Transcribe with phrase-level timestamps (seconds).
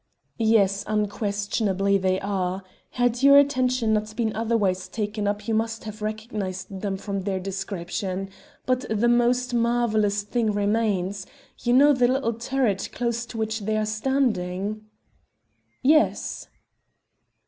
[0.39, 2.63] "Yes, unquestionably they are.
[2.89, 7.39] Had your attention not been otherwise taken up you must have recognized them from their
[7.39, 8.31] description.
[8.65, 11.27] But the most marvellous thing remains.
[11.59, 14.85] You know the little turret close to which they are standing?"
[15.83, 16.47] "Yes."